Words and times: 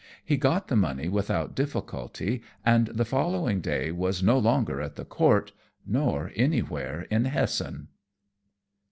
He 0.25 0.35
got 0.35 0.67
the 0.67 0.75
money 0.75 1.07
without 1.09 1.53
difficulty, 1.53 2.41
and 2.65 2.87
the 2.87 3.05
following 3.05 3.59
day 3.61 3.91
was 3.91 4.23
no 4.23 4.39
longer 4.39 4.81
at 4.81 4.95
the 4.95 5.05
Court, 5.05 5.51
nor 5.85 6.31
anywhere 6.35 7.01
in 7.11 7.25
Hessen. 7.25 7.87